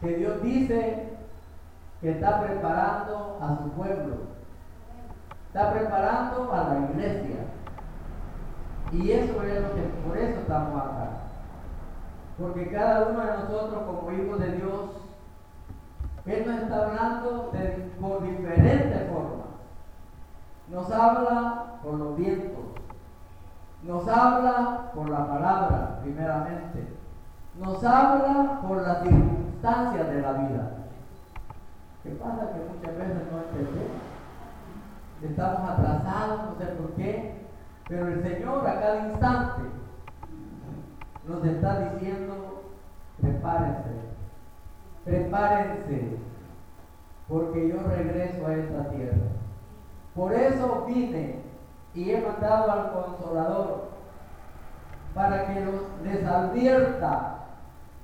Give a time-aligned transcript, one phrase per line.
[0.00, 1.10] que Dios dice
[2.00, 4.16] que está preparando a su pueblo,
[5.48, 7.36] está preparando a la iglesia.
[8.92, 11.10] Y eso es lo que, por eso estamos acá.
[12.38, 14.90] Porque cada uno de nosotros como hijos de Dios,
[16.26, 17.52] Él nos está hablando
[18.00, 19.46] por diferentes formas.
[20.68, 22.64] Nos habla por los vientos,
[23.82, 26.88] nos habla por la palabra, primeramente.
[27.58, 29.02] Nos habla por las
[29.60, 30.70] circunstancias de la vida.
[32.02, 32.52] ¿Qué pasa?
[32.52, 34.02] Que muchas veces no entendemos.
[35.22, 37.34] Estamos atrasados, no sé por qué.
[37.88, 39.62] Pero el Señor a cada instante
[41.26, 42.62] nos está diciendo,
[43.20, 43.90] prepárense,
[45.04, 46.16] prepárense,
[47.28, 49.16] porque yo regreso a esta tierra.
[50.14, 51.40] Por eso vine
[51.94, 53.90] y he mandado al consolador
[55.14, 55.64] para que
[56.04, 57.39] les advierta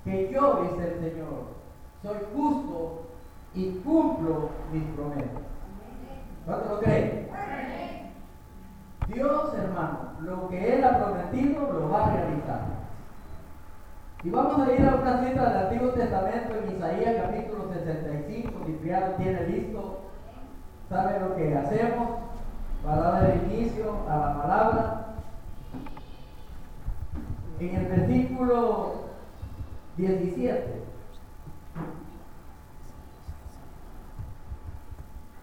[0.06, 1.46] que yo, dice el Señor,
[2.02, 3.06] soy justo
[3.54, 5.42] y cumplo mis promesas.
[6.44, 7.28] ¿Cuánto lo creen?
[9.08, 12.60] Dios, hermano, lo que Él ha prometido lo va a realizar.
[14.22, 18.88] Y vamos a ir a una cita del Antiguo Testamento en Isaías capítulo 65, si
[18.88, 19.98] ya lo tiene listo,
[20.88, 22.08] sabe lo que hacemos
[29.96, 30.82] 17.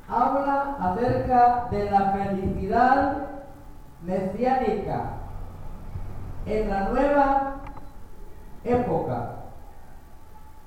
[0.08, 3.28] Habla acerca de la felicidad
[4.06, 5.14] mesiánica
[6.46, 7.56] en la nueva
[8.64, 9.36] época.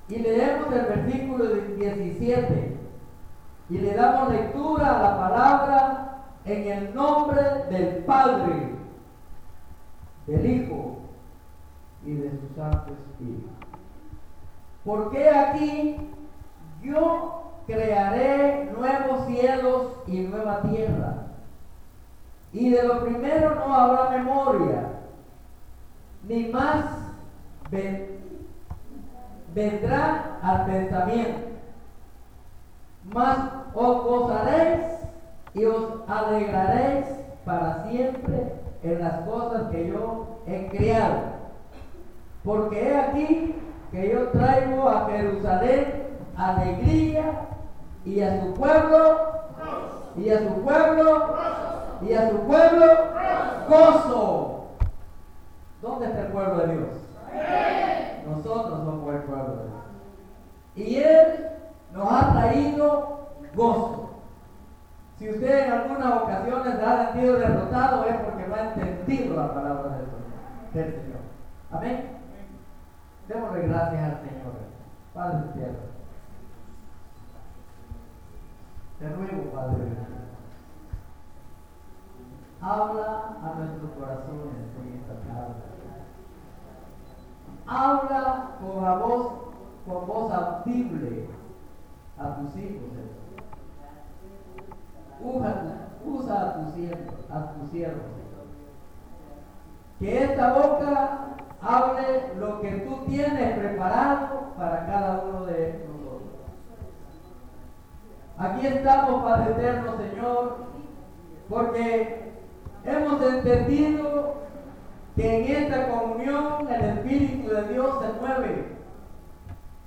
[0.08, 2.76] Y leemos el versículo 17
[3.68, 8.70] y le damos lectura a la palabra en el nombre del Padre,
[10.26, 10.98] del Hijo
[12.04, 13.55] y de su Santo Espíritu.
[14.86, 15.96] Porque aquí
[16.80, 21.14] yo crearé nuevos cielos y nueva tierra.
[22.52, 24.84] Y de lo primero no habrá memoria,
[26.22, 26.84] ni más
[29.52, 31.40] vendrá al pensamiento.
[33.12, 33.38] Mas
[33.74, 34.86] os gozaréis
[35.54, 37.06] y os alegraréis
[37.44, 38.52] para siempre
[38.84, 41.18] en las cosas que yo he criado.
[42.44, 43.54] Porque he aquí
[43.90, 47.46] que yo traigo a Jerusalén alegría
[48.04, 49.30] y a su pueblo,
[50.16, 51.36] y a su pueblo,
[52.02, 52.86] y a su pueblo
[53.68, 54.64] gozo.
[55.82, 56.88] ¿Dónde está el pueblo de Dios?
[58.26, 59.76] Nosotros somos el pueblo de Dios.
[60.76, 61.48] Y Él
[61.92, 64.10] nos ha traído gozo.
[65.18, 69.98] Si usted en algunas ocasiones ha sentido derrotado es porque no ha entendido la palabra
[70.74, 71.20] del Señor.
[71.72, 72.16] Amén.
[73.26, 74.52] Démosle gracias al Señor.
[75.14, 75.96] Padre cielo.
[78.98, 79.76] Te ruego, Padre,
[82.62, 85.54] habla a nuestros corazones en esta tarde.
[87.66, 89.32] Habla con la voz,
[89.86, 91.28] con voz audible
[92.18, 92.82] a tus hijos,
[95.18, 95.54] Usa,
[96.04, 98.02] usa a tus siervos, a tus siervos,
[99.98, 105.96] Que esta boca hable lo que tú tienes preparado para cada uno de nosotros.
[108.38, 110.56] Aquí estamos, Padre Eterno, Señor,
[111.48, 112.32] porque
[112.84, 114.34] hemos entendido
[115.16, 118.76] que en esta comunión el Espíritu de Dios se mueve.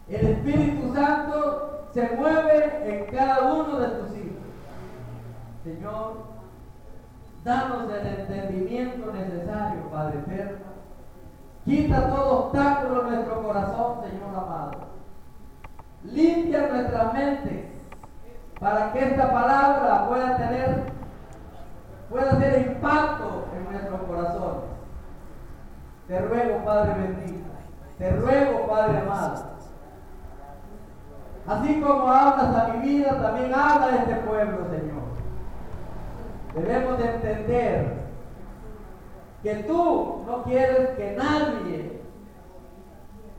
[0.08, 4.30] El Espíritu Santo se mueve en cada uno de tus hijos.
[5.64, 6.24] Señor,
[7.44, 10.70] danos el entendimiento necesario, Padre Eterno,
[11.66, 14.72] Quita todo obstáculo en nuestro corazón, Señor amado.
[16.06, 17.70] Limpia nuestra mente
[18.62, 20.84] para que esta palabra pueda tener,
[22.10, 24.64] pueda hacer impacto en nuestros corazones.
[26.08, 27.50] Te ruego, Padre bendito.
[27.98, 29.44] Te ruego, Padre amado.
[31.46, 35.04] Así como hablas a mi vida, también habla a este pueblo, Señor.
[36.56, 37.99] Debemos de entender
[39.44, 42.02] que tú no quieres que nadie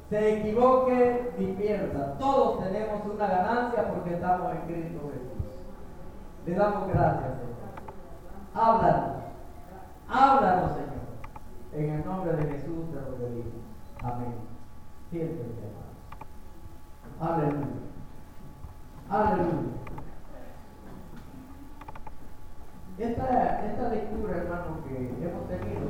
[0.09, 2.19] se equivoque ni pierda.
[2.19, 5.63] Todos tenemos una ganancia porque estamos en Cristo Jesús.
[6.47, 7.61] Le damos gracias, Señor.
[8.55, 9.17] Háblanos.
[10.09, 10.91] Háblanos, Señor.
[11.73, 13.63] En el nombre de Jesús te lo pedimos.
[14.03, 14.35] Amén.
[15.11, 15.45] Siéntete,
[17.21, 17.37] hermano.
[17.37, 17.67] Aleluya.
[19.11, 19.90] Aleluya.
[23.01, 24.95] Esta, esta lectura, hermano, que
[25.25, 25.89] hemos tenido,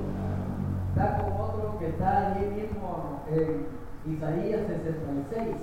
[0.91, 3.67] está con otro que está allí mismo en
[4.15, 5.57] Isaías 66,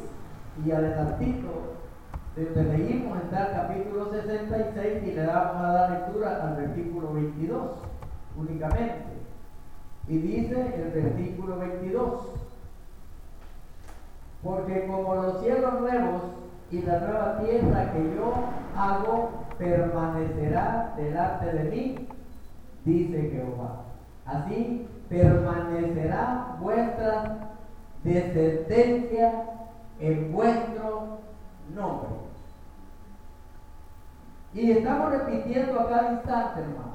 [0.66, 1.78] y adelantito,
[2.36, 7.72] desde leímos está el capítulo 66 y le damos a dar lectura al versículo 22
[8.36, 9.06] únicamente.
[10.10, 12.28] Y dice el versículo 22,
[14.44, 16.24] porque como los cielos nuevos
[16.72, 18.34] y la nueva tierra que yo
[18.76, 22.08] hago permanecerá delante de mí,
[22.86, 23.84] dice Jehová.
[24.26, 27.50] Así permanecerá vuestra
[28.04, 29.44] descendencia
[30.00, 31.20] en vuestro
[31.74, 32.10] nombre.
[34.54, 36.92] Y estamos repitiendo a cada instante, hermano,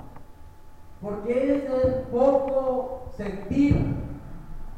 [1.01, 3.95] porque es el poco sentir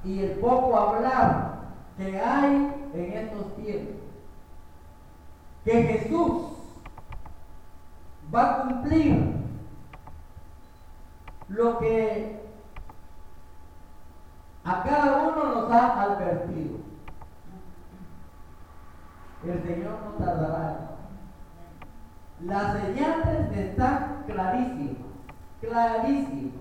[0.05, 1.55] y el poco hablar
[1.97, 3.95] que hay en estos tiempos.
[5.65, 6.54] Que Jesús
[8.33, 9.35] va a cumplir
[11.49, 12.41] lo que
[14.65, 16.79] a cada uno nos ha advertido.
[19.45, 20.97] El Señor no tardará.
[22.41, 24.97] Las señales están clarísimas,
[25.61, 26.55] clarísimas.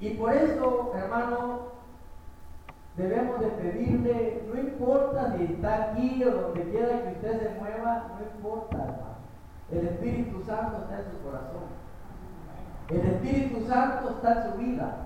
[0.00, 1.69] Y por eso, hermano,
[3.00, 8.06] debemos de pedirle, no importa si está aquí o donde quiera que usted se mueva,
[8.18, 9.10] no importa, hermano.
[9.72, 11.80] El Espíritu Santo está en su corazón.
[12.90, 14.96] El Espíritu Santo está en su vida.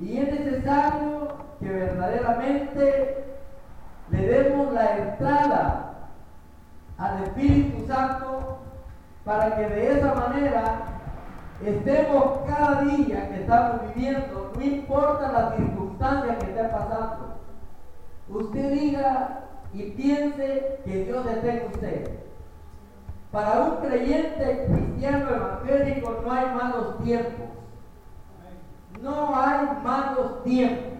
[0.00, 1.28] Y es necesario
[1.60, 3.24] que verdaderamente
[4.10, 5.94] le demos la entrada
[6.98, 8.58] al Espíritu Santo
[9.24, 10.82] para que de esa manera
[11.64, 15.58] estemos cada día que estamos viviendo, no importa las
[15.98, 17.34] circunstancias que esté pasando,
[18.28, 19.40] usted diga
[19.72, 22.18] y piense que Dios está en usted.
[23.32, 27.48] Para un creyente cristiano evangélico no hay malos tiempos.
[29.02, 30.94] No hay malos tiempos.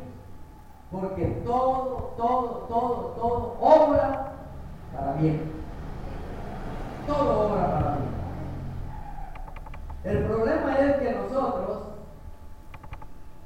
[0.90, 4.32] Porque todo, todo, todo, todo obra
[4.94, 5.52] para bien.
[7.06, 8.08] Todo obra para bien.
[10.04, 11.87] El problema es que nosotros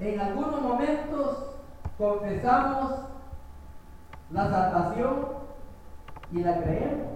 [0.09, 1.57] en algunos momentos
[1.97, 2.93] confesamos
[4.31, 5.27] la salvación
[6.33, 7.13] y la creemos.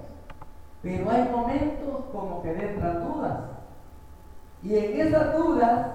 [0.83, 3.39] Pero hay momentos como que entran dudas.
[4.63, 5.87] Y en esas dudas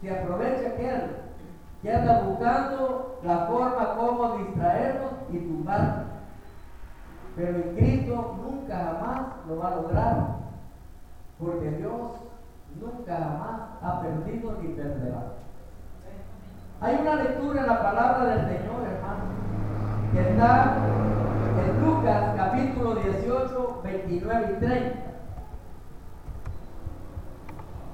[0.00, 1.16] se aprovecha aquel
[1.82, 6.06] que anda buscando la forma como distraernos y tumbarnos.
[7.36, 10.26] Pero en Cristo nunca jamás lo va a lograr.
[11.38, 12.12] Porque Dios
[12.80, 15.32] nunca jamás ha perdido ni perderá.
[16.82, 19.22] Hay una lectura en la palabra del Señor, hermano,
[20.12, 20.78] que está
[21.64, 24.98] en Lucas capítulo 18, 29 y 30.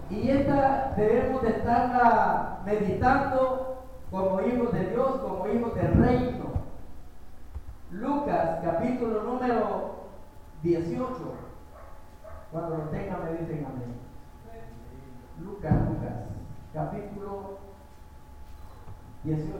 [0.08, 6.46] Y esta debemos de estarla meditando como hijos de Dios, como hijos del reino.
[7.90, 9.96] Lucas capítulo número
[10.62, 11.14] 18.
[12.50, 13.98] Cuando lo tengan me dicen amén.
[15.44, 16.14] Lucas, Lucas,
[16.72, 17.47] capítulo
[19.24, 19.52] 18,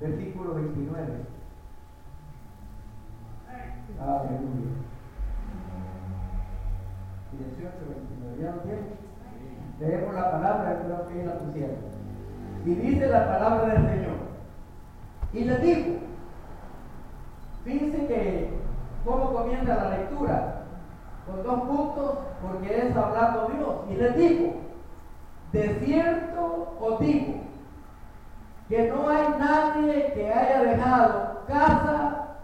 [0.00, 1.02] versículo 29.
[4.00, 4.72] Aleluya.
[7.32, 8.42] 18, 29.
[8.42, 9.02] ¿Ya lo tienen?
[9.80, 11.76] Leemos la palabra, creo que la pusieron.
[12.64, 14.16] Y dice la palabra del Señor.
[15.32, 15.98] Y le digo,
[17.64, 18.50] fíjense que
[19.04, 20.64] cómo comienza la lectura,
[21.26, 23.74] con dos puntos, porque es hablando Dios.
[23.90, 24.54] Y le digo,
[25.52, 27.34] de cierto os digo,
[28.68, 29.26] que no hay
[30.14, 32.36] que haya dejado casa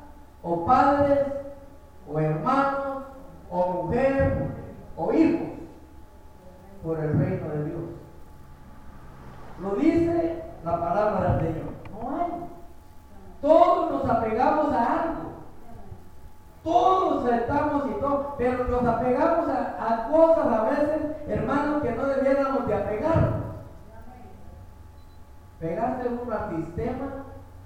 [0.43, 1.19] o padres,
[2.09, 3.05] o hermanos,
[3.51, 4.49] o mujer,
[4.97, 5.49] o hijos,
[6.83, 7.83] por el reino de Dios.
[9.61, 11.73] Lo dice la palabra del Señor.
[11.93, 12.33] No hay.
[13.41, 15.29] Todos nos apegamos a algo.
[16.63, 22.07] Todos estamos y todo, pero nos apegamos a, a cosas a veces, hermanos, que no
[22.07, 23.49] debiéramos de apegarnos.
[25.61, 27.07] Pegarse uno al sistema,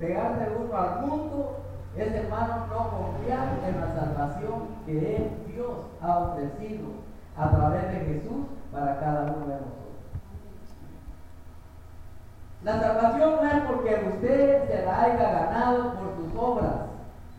[0.03, 1.59] pegarse uno al mundo,
[1.97, 6.89] es, hermano, no confiar en la salvación que Él, Dios, ha ofrecido
[7.37, 9.83] a través de Jesús para cada uno de nosotros.
[12.65, 16.75] La salvación no es porque usted se la haya ganado por sus obras,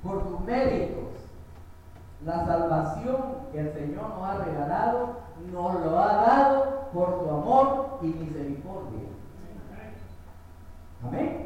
[0.02, 1.04] por sus méritos.
[2.26, 3.18] La salvación
[3.52, 5.10] que el Señor nos ha regalado,
[5.52, 9.00] nos lo ha dado por su amor y misericordia.
[11.06, 11.43] Amén.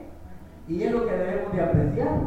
[0.68, 2.20] Y es lo que debemos de apreciar.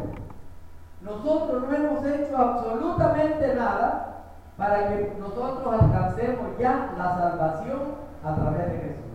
[1.01, 4.23] Nosotros no hemos hecho absolutamente nada
[4.57, 9.11] para que nosotros alcancemos ya la salvación a través de Jesús.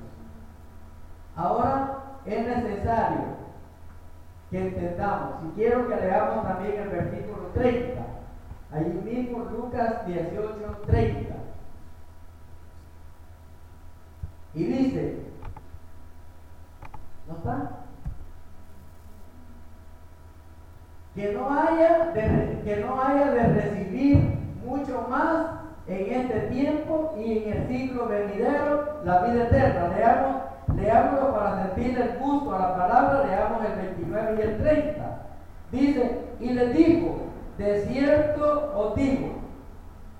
[1.37, 3.37] Ahora es necesario
[4.50, 5.45] que entendamos.
[5.45, 8.02] Y quiero que leamos también el versículo 30.
[8.73, 11.35] Ahí mismo Lucas 18, 30.
[14.54, 15.18] Y dice,
[17.28, 17.86] ¿no está?
[21.16, 25.46] Que no haya de, que no haya de recibir mucho más
[25.87, 29.96] en este tiempo y en el siglo venidero la vida eterna.
[29.96, 30.37] Leamos,
[30.76, 35.23] leámoslo para sentir el gusto a la palabra, leamos el 29 y el 30.
[35.73, 37.16] Dice, y le dijo,
[37.56, 39.37] de cierto os digo,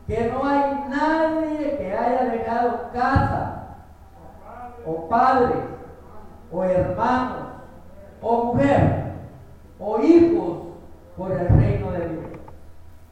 [0.06, 3.76] que no hay nadie que haya dejado casa,
[4.86, 5.58] o padres,
[6.50, 7.48] o hermanos,
[8.22, 9.12] o mujer,
[9.78, 10.65] o hijos
[11.16, 12.25] por el reino de Dios,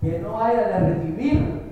[0.00, 1.62] que no haya de recibir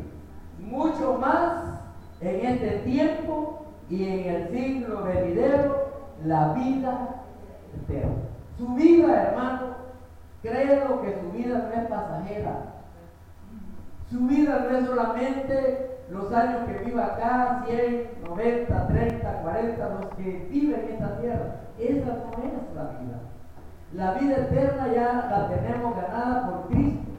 [0.59, 1.81] mucho más
[2.21, 5.93] en este tiempo y en el siglo venidero
[6.25, 7.25] la vida
[7.83, 8.23] eterna.
[8.57, 9.61] Su vida, hermano,
[10.41, 12.57] creo que su vida no es pasajera.
[14.11, 20.07] Su vida no es solamente los años que viva acá, 100, 90, 30, 40, los
[20.17, 21.57] que viven en esta tierra.
[21.79, 23.32] Esa no es la vida.
[23.95, 27.11] La vida eterna ya la tenemos ganada por Cristo.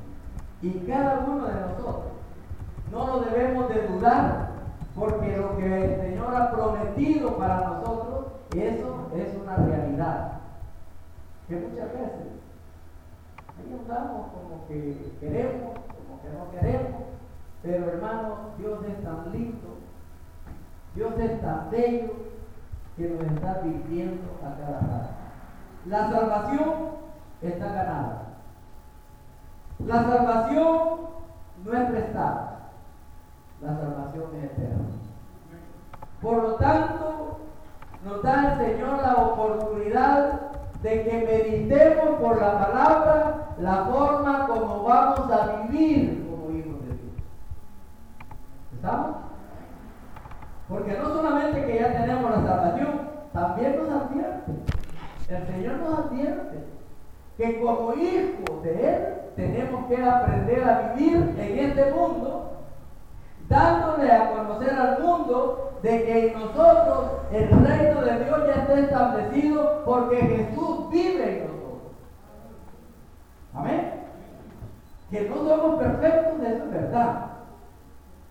[0.62, 2.14] Y cada uno de nosotros
[2.92, 4.50] no lo debemos de dudar,
[4.96, 8.26] porque lo que el Señor ha prometido para nosotros,
[8.56, 10.32] eso es una realidad.
[11.48, 12.34] Que muchas veces
[13.50, 17.02] ahí andamos como que queremos, como que no queremos,
[17.62, 19.78] pero hermano, Dios es tan lindo,
[20.96, 22.14] Dios es tan bello
[22.96, 25.23] que nos está viviendo a cada rato.
[25.86, 26.74] La salvación
[27.42, 28.24] está ganada.
[29.80, 31.00] La salvación
[31.66, 32.54] no es prestada
[33.64, 34.86] la salvación es eterna.
[36.22, 37.40] Por lo tanto,
[38.04, 40.40] nos da el Señor la oportunidad
[40.82, 46.88] de que meditemos por la palabra la forma como vamos a vivir como hijos de
[46.88, 47.16] Dios.
[48.76, 49.16] ¿Estamos?
[50.68, 54.73] Porque no solamente que ya tenemos la salvación, también nos advierte.
[55.34, 56.58] El Señor nos advierte
[57.38, 62.52] que como hijos de Él tenemos que aprender a vivir en este mundo
[63.50, 68.80] dándole a conocer al mundo de que en nosotros el reino de Dios ya está
[68.80, 71.92] establecido porque Jesús vive en nosotros.
[73.56, 73.92] Amén.
[75.10, 77.26] Que no somos perfectos, eso es verdad.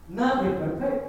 [0.09, 1.09] Nadie es perfecto.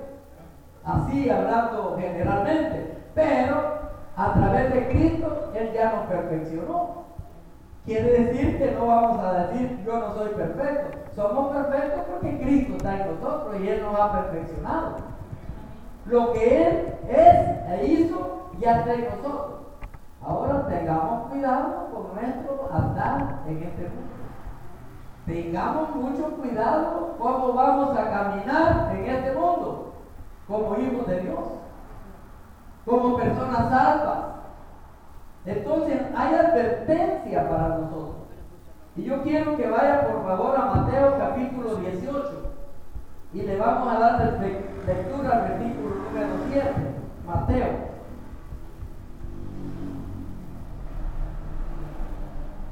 [0.84, 2.98] Así hablando generalmente.
[3.16, 3.83] Pero
[4.16, 7.04] a través de Cristo Él ya nos perfeccionó.
[7.86, 10.98] Quiere decir que no vamos a decir yo no soy perfecto.
[11.16, 14.96] Somos perfectos porque Cristo está en nosotros y Él nos ha perfeccionado.
[16.06, 19.60] Lo que Él es e hizo ya está en nosotros.
[20.26, 24.14] Ahora tengamos cuidado con nuestro andar en este mundo.
[25.26, 29.94] Tengamos mucho cuidado cómo vamos a caminar en este mundo
[30.48, 31.40] como hijos de Dios,
[32.86, 34.26] como personas salvas,
[35.46, 38.16] entonces hay advertencia para nosotros.
[38.96, 42.54] Y yo quiero que vaya por favor a Mateo capítulo 18
[43.34, 44.40] y le vamos a dar
[44.86, 46.72] lectura al versículo número 7.
[47.26, 47.94] Mateo.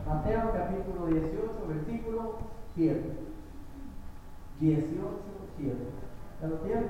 [0.07, 2.35] Mateo capítulo 18, versículo
[2.75, 3.17] 7.
[4.59, 4.97] 18,
[5.57, 5.75] 7.
[6.41, 6.87] ¿Ya lo tiene?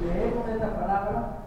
[0.00, 1.38] Leemos esta palabra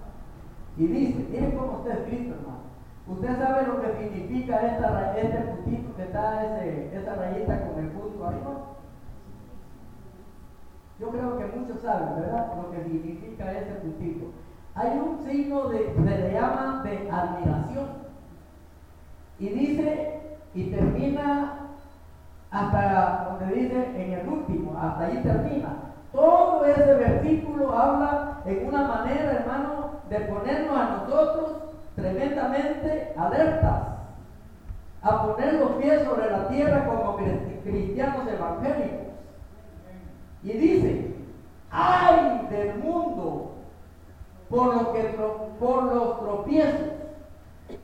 [0.77, 2.65] y dice, miren cómo está escrito, hermano.
[3.07, 7.91] ¿Usted sabe lo que significa esta, este puntito que está, ese, esa rayita con el
[7.91, 8.75] punto arriba?
[10.99, 12.53] Yo creo que muchos saben, ¿verdad?
[12.55, 14.31] Lo que significa ese puntito.
[14.75, 18.05] Hay un signo de, se llama de admiración.
[19.39, 20.21] Y dice,
[20.53, 21.59] y termina
[22.49, 25.84] hasta donde dice en el último, hasta ahí termina.
[26.15, 31.51] Todo ese versículo habla en una manera, hermano, de ponernos a nosotros
[31.95, 33.81] tremendamente alertas,
[35.01, 37.17] a poner los pies sobre la tierra como
[37.63, 39.07] cristianos evangélicos.
[40.43, 41.15] Y dice,
[41.69, 43.51] ay del mundo
[44.49, 45.03] por, lo que,
[45.59, 46.91] por los tropiezos,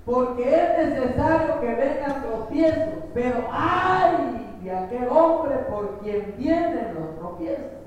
[0.06, 7.20] porque es necesario que vengan tropiezos, pero ay de aquel hombre por quien vienen los
[7.20, 7.81] tropiezos.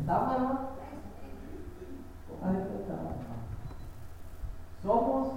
[0.00, 0.74] ¿Estamos, hermano?
[4.82, 5.28] Somos,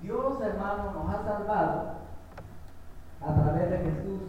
[0.00, 1.94] Dios hermano nos ha salvado
[3.20, 4.20] a través de Jesús,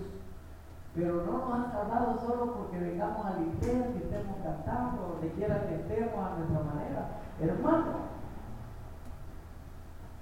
[0.94, 5.68] pero no nos ha salvado solo porque vengamos a la que estemos cantando, donde quiera
[5.68, 7.08] que estemos a nuestra manera.
[7.40, 8.16] Hermano,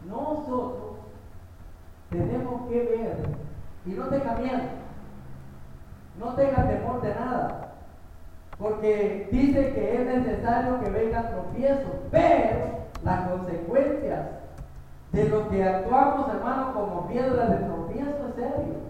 [0.08, 0.98] nosotros
[2.12, 3.30] tenemos que ver
[3.86, 4.64] y no tenga miedo,
[6.20, 7.73] no tenga temor de nada,
[8.64, 12.60] porque dice que es necesario que vengan tropiezos, pero
[13.04, 14.26] las consecuencias
[15.12, 18.84] de lo que actuamos, hermano, como piedra de tropiezo es serio.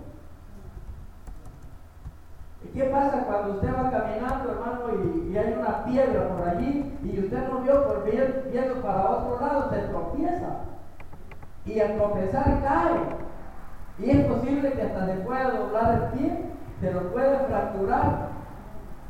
[2.72, 7.50] ¿Qué pasa cuando usted va caminando, hermano, y, hay una piedra por allí y usted
[7.50, 10.50] no vio por bien, viendo para otro lado, se tropieza?
[11.65, 13.00] Y al tropezar cae.
[14.00, 16.46] Y es posible que hasta se pueda doblar el pie,
[16.80, 18.33] se lo puede fracturar.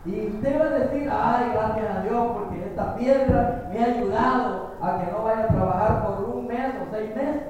[0.05, 4.71] Y usted va a decir, ay, gracias a Dios, porque esta piedra me ha ayudado
[4.81, 7.43] a que no vaya a trabajar por un mes o seis meses.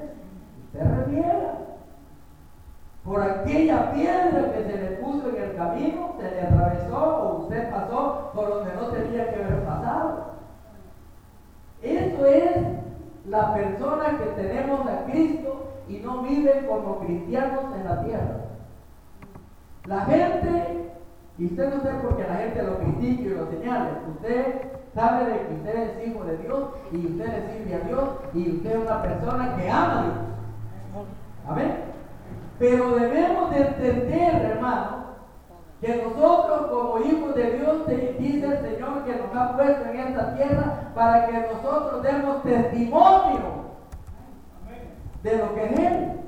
[0.71, 1.53] Usted refiera
[3.03, 7.71] por aquella piedra que se le puso en el camino, se le atravesó o usted
[7.71, 10.33] pasó por donde no tenía que haber pasado.
[11.81, 12.55] Eso es
[13.27, 18.35] la persona que tenemos a Cristo y no vive como cristianos en la tierra.
[19.85, 20.82] La gente,
[21.37, 24.61] y usted no sabe por qué la gente lo critica y lo señala, usted
[24.93, 28.49] sabe de que usted es hijo de Dios y usted le sirve a Dios y
[28.57, 30.15] usted es una persona que ama a Dios.
[31.47, 31.75] Amén.
[32.59, 35.03] Pero debemos de entender, hermano,
[35.81, 37.87] que nosotros como hijos de Dios,
[38.19, 43.63] dice el Señor que nos ha puesto en esta tierra para que nosotros demos testimonio
[45.23, 46.22] de lo que es Él.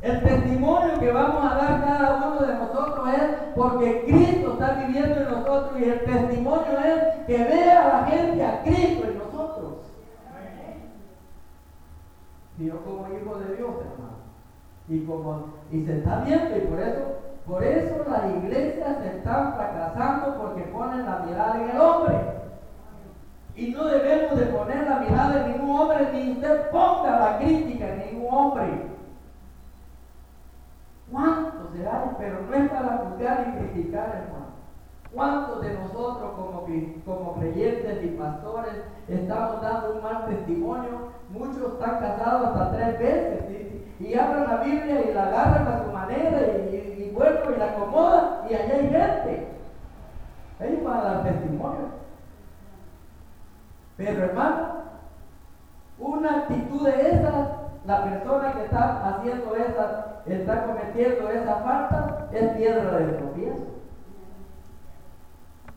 [0.00, 5.16] El testimonio que vamos a dar cada uno de nosotros es porque Cristo está viviendo
[5.16, 9.74] en nosotros y el testimonio es que vea a la gente a Cristo en nosotros.
[12.58, 14.18] Y yo como hijo de Dios, hermano
[14.88, 17.00] y como y se está viendo y por eso
[17.46, 22.16] por eso las iglesias se están fracasando porque ponen la mirada en el hombre
[23.54, 27.88] y no debemos de poner la mirada en ningún hombre ni usted ponga la crítica
[27.88, 28.97] en ningún hombre
[31.10, 32.10] ¿cuántos se hay?
[32.18, 34.48] pero no es para juzgar y criticar hermano
[35.12, 36.66] ¿Cuántos de nosotros como,
[37.06, 38.74] como creyentes y pastores
[39.08, 41.08] estamos dando un mal testimonio?
[41.30, 43.44] Muchos están casados hasta tres veces
[44.00, 47.70] y, abren la Biblia y la agarran a su manera y, y, bueno, y la
[47.70, 49.48] acomodan y allá hay gente.
[50.60, 51.88] Ellos van a dar testimonio.
[53.96, 54.68] Pero hermano,
[55.98, 57.48] una actitud de esa,
[57.86, 63.64] la persona que está haciendo esa, está cometiendo esa falta, es piedra de tropiezo.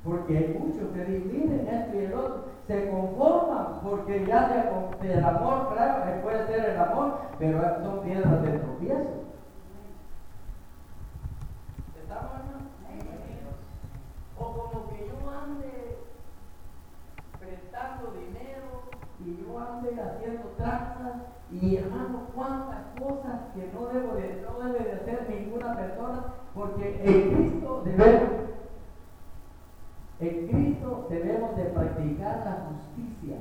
[0.03, 4.67] Porque hay muchos que dividen esto y el otro, se conforman porque ya
[5.01, 9.09] el amor, claro, que puede ser el amor, pero son piedras de tropiezo.
[12.01, 12.31] ¿Estamos
[14.37, 15.97] O como que yo ande
[17.39, 18.83] prestando dinero
[19.23, 24.85] y yo ande haciendo tranzas y hermano, cuántas cosas que no, debo de, no debe
[24.85, 28.41] de hacer ninguna persona, porque en Cristo debemos
[30.21, 33.37] en Cristo debemos de practicar la justicia,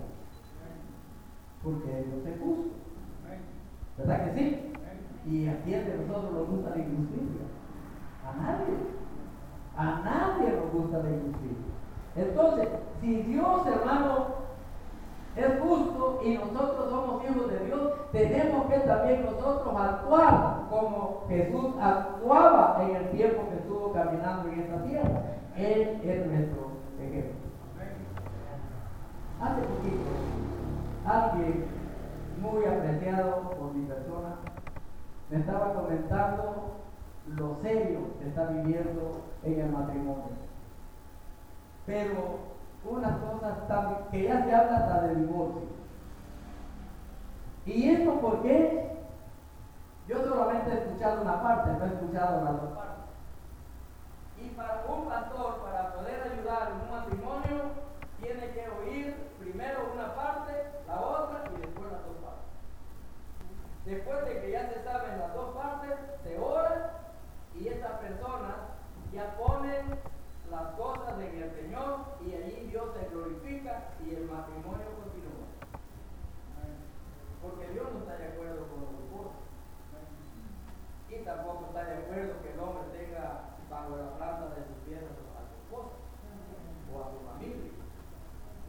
[1.62, 2.70] porque Dios es justo.
[3.98, 4.72] ¿Verdad que sí?
[5.30, 7.44] ¿Y a quién de nosotros nos gusta la injusticia?
[8.26, 8.76] A nadie.
[9.76, 11.70] A nadie nos gusta la injusticia.
[12.16, 12.68] Entonces,
[13.02, 14.26] si Dios, hermano,
[15.36, 21.74] es justo y nosotros somos hijos de Dios, tenemos que también nosotros actuar como Jesús
[21.80, 25.22] actuaba en el tiempo que estuvo caminando en esta tierra.
[25.56, 26.70] Él es nuestro
[29.40, 30.10] Hace poquito,
[31.06, 31.64] alguien
[32.42, 34.36] muy apreciado por mi persona
[35.30, 36.74] me estaba comentando
[37.36, 40.24] lo serio que está viviendo en el matrimonio.
[41.86, 42.49] Pero
[42.84, 43.58] unas cosas
[44.10, 45.62] que ya se habla hasta de divorcio.
[47.66, 48.90] ¿Y esto por qué?
[50.08, 53.04] Yo solamente he escuchado una parte, no he escuchado las dos partes.
[54.42, 57.70] Y para un pastor, para poder ayudar en un matrimonio,
[58.20, 60.52] tiene que oír primero una parte,
[60.88, 62.50] la otra y después las dos partes.
[63.84, 66.90] Después de que ya se saben las dos partes, se ora
[67.54, 68.56] y esas personas
[69.12, 69.98] ya ponen
[70.50, 75.50] las cosas en el Señor y allí Dios se glorifica y el matrimonio continúa.
[77.42, 79.50] Porque Dios no está de acuerdo con los divorcios.
[81.10, 85.02] Y tampoco está de acuerdo que el hombre tenga bajo la planta de sus pies
[85.02, 85.98] a su esposa
[86.94, 87.74] o a su familia.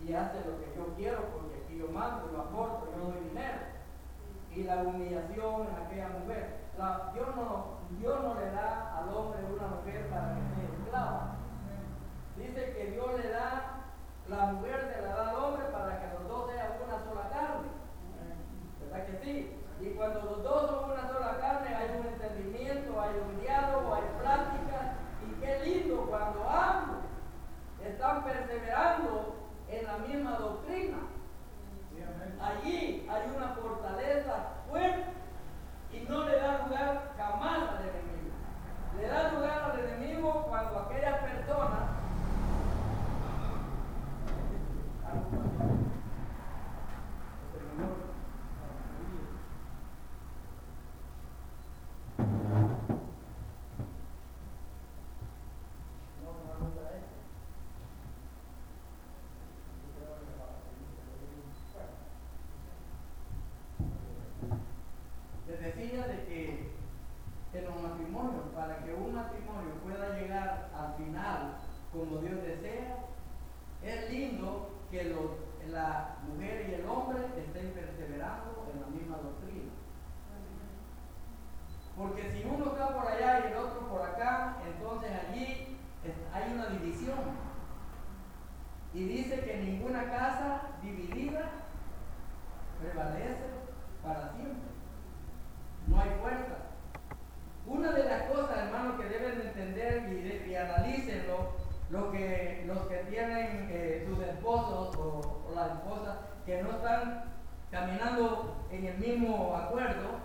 [0.02, 3.70] Y hace lo que yo quiero porque aquí yo mando, yo aporto, yo doy dinero.
[4.52, 6.62] Y la humillación en aquella mujer.
[7.14, 11.36] Dios, no, Dios no le da al hombre una mujer para que sea esclava.
[12.36, 13.81] Dice que Dios le da,
[14.32, 17.68] la mujer se la da al hombre para que los dos sean una sola carne.
[18.80, 19.58] ¿Verdad que sí?
[19.82, 24.04] Y cuando los dos son una sola carne, hay un entendimiento, hay un diálogo, hay
[24.20, 24.96] plática.
[25.28, 26.98] Y qué lindo cuando ambos
[27.84, 29.36] están perseverando
[29.70, 30.98] en la misma doctrina.
[32.40, 35.06] Allí hay una fortaleza fuerte
[35.92, 38.34] y no le da lugar jamás al enemigo.
[38.98, 41.91] Le da lugar al enemigo cuando aquellas personas
[65.62, 66.72] decía de que
[67.54, 71.58] en los matrimonios, para que un matrimonio pueda llegar al final
[71.92, 72.98] como Dios desea,
[73.84, 75.16] es lindo que
[75.68, 79.72] la mujer y el hombre estén perseverando en la misma doctrina.
[81.98, 85.78] Porque si uno está por allá y el otro por acá, entonces allí
[86.34, 87.20] hay una división.
[88.94, 91.52] Y dice que ninguna casa dividida
[92.82, 93.51] prevalece
[105.68, 107.24] esposas que no están
[107.70, 110.20] caminando en el mismo acuerdo,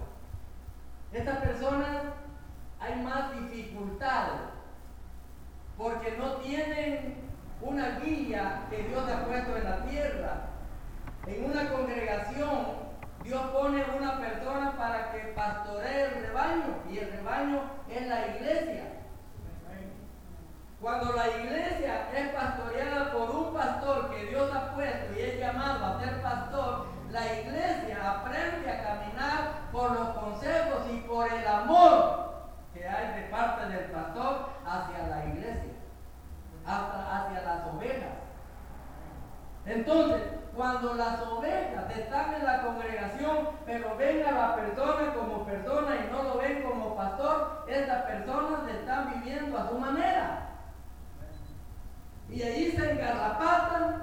[1.12, 1.96] estas personas
[2.80, 4.26] hay más dificultad
[5.78, 7.16] porque no tienen
[7.60, 10.48] una guía que Dios ha puesto en la tierra.
[11.26, 12.86] En una congregación,
[13.22, 18.95] Dios pone una persona para que pastoree el rebaño y el rebaño es la iglesia.
[20.86, 25.84] Cuando la iglesia es pastoreada por un pastor que Dios ha puesto y es llamado
[25.84, 32.36] a ser pastor, la iglesia aprende a caminar por los consejos y por el amor
[32.72, 35.72] que hay de parte del pastor hacia la iglesia,
[36.64, 38.18] hasta hacia las ovejas.
[39.64, 40.22] Entonces,
[40.54, 46.12] cuando las ovejas están en la congregación, pero ven a la persona como persona y
[46.12, 50.46] no lo ven como pastor, esas personas le están viviendo a su manera
[52.30, 54.02] y allí se engarrapatan,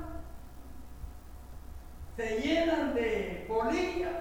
[2.16, 4.12] se llenan de polilla,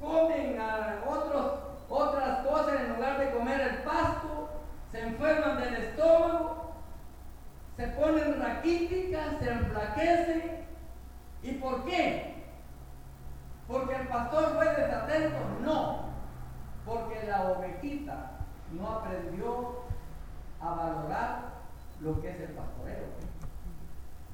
[0.00, 1.52] comen a otros,
[1.88, 4.50] otras cosas en lugar de comer el pasto,
[4.92, 6.74] se enferman del estómago,
[7.76, 10.66] se ponen raquíticas, se enflaquecen.
[11.42, 12.34] ¿Y por qué?
[13.66, 15.38] ¿Porque el pastor fue desatento?
[15.62, 16.10] No,
[16.84, 18.32] porque la ovejita
[18.72, 19.84] no aprendió
[20.60, 21.59] a valorar
[22.00, 22.96] lo que es el pastoreo.
[22.96, 23.30] ¿eh?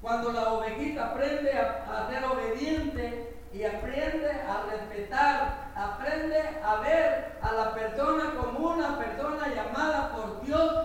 [0.00, 7.52] Cuando la ovejita aprende a ser obediente y aprende a respetar, aprende a ver a
[7.52, 10.75] la persona como una persona llamada por Dios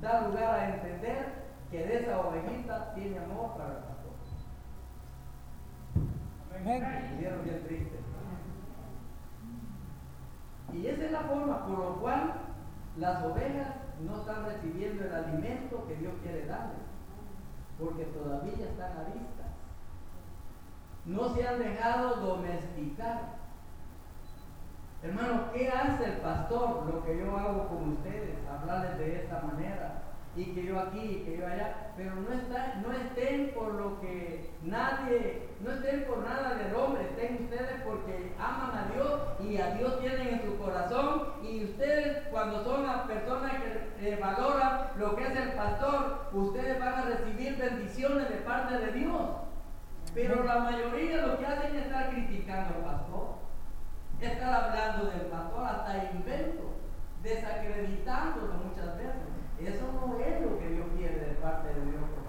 [0.00, 4.12] da lugar a entender que de esa ovejita tiene amor para el pastor.
[6.60, 7.18] Amén.
[7.18, 7.98] Bien triste.
[10.72, 12.34] Y esa es la forma por la cual
[12.98, 16.78] las ovejas no están recibiendo el alimento que Dios quiere darles,
[17.78, 19.44] porque todavía están a vista.
[21.06, 23.37] No se han dejado domesticar.
[25.00, 26.86] Hermano, ¿qué hace el pastor?
[26.92, 30.02] Lo que yo hago con ustedes, hablarles de esta manera,
[30.34, 34.00] y que yo aquí, y que yo allá, pero no, está, no estén por lo
[34.00, 39.60] que nadie, no estén por nada del hombre, estén ustedes porque aman a Dios y
[39.60, 43.52] a Dios tienen en su corazón, y ustedes cuando son las personas
[43.98, 48.78] que eh, valoran lo que es el pastor, ustedes van a recibir bendiciones de parte
[48.78, 49.22] de Dios.
[50.12, 53.37] Pero la mayoría lo que hacen es estar criticando al pastor
[54.26, 56.74] estar hablando del pastor, hasta invento,
[57.22, 59.38] desacreditándolo muchas veces.
[59.60, 62.28] Eso no es lo que Dios quiere de parte de Dios como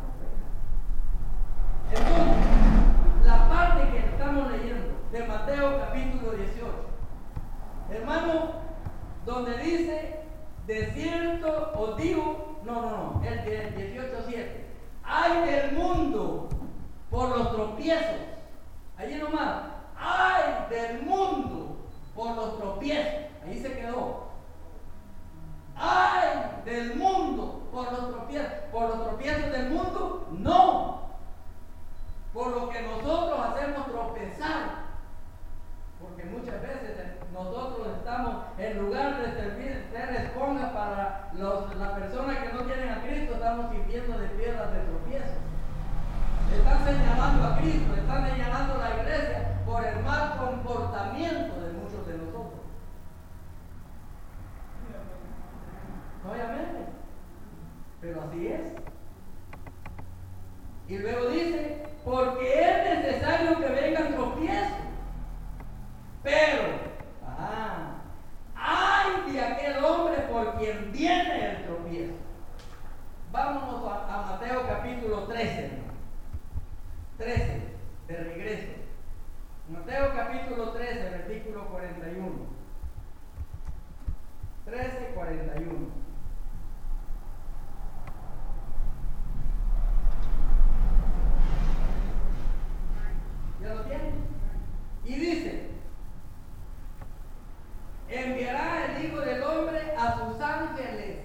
[1.91, 6.65] Entonces, la parte que estamos leyendo de Mateo capítulo 18,
[7.91, 8.52] hermano,
[9.25, 10.21] donde dice,
[10.65, 14.47] de cierto os digo, no, no, no, el de 18.7,
[15.04, 16.49] hay del mundo
[17.12, 18.21] por los tropiezos,
[18.97, 21.78] allí nomás, hay del mundo
[22.15, 24.30] por los tropiezos, ahí se quedó,
[25.80, 26.62] ¡Ay!
[26.65, 28.52] Del mundo, por los tropiezos.
[28.71, 30.28] ¿Por los tropiezos del mundo?
[30.38, 31.10] No.
[32.34, 34.89] Por lo que nosotros hacemos tropezar.
[36.02, 36.97] Porque muchas veces
[37.34, 43.02] nosotros estamos, en lugar de servir, ser esponjas para las personas que no tienen a
[43.02, 45.39] Cristo, estamos sirviendo de piedras de tropiezo.
[46.54, 52.08] Están señalando a Cristo, están señalando a la iglesia por el mal comportamiento de muchos
[52.08, 52.60] de nosotros.
[56.30, 56.91] Obviamente.
[58.01, 58.62] Pero así es.
[60.88, 64.78] Y luego dice, porque es necesario que vengan tropiezos.
[66.23, 66.63] Pero,
[67.26, 68.01] ah,
[68.56, 72.13] hay de aquel hombre por quien viene el tropiezo.
[73.32, 75.71] Vámonos a, a Mateo capítulo 13.
[77.17, 77.62] 13,
[78.08, 78.73] de regreso.
[79.69, 82.30] Mateo capítulo 13, versículo 41.
[84.65, 86.10] 13, 41.
[93.62, 94.13] ¿Ya lo tienen?
[95.06, 95.67] Y dice,
[98.08, 99.06] enviará el
[99.60, 101.17] A sus ángeles